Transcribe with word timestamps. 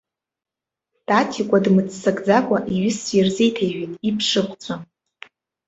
Даҭикәа 1.07 1.57
дмыццакӡакәа 1.63 2.57
иҩызцәа 2.73 3.13
ирзеиҭеиҳәеит, 3.17 3.93
иԥшыхәцәа. 4.09 4.75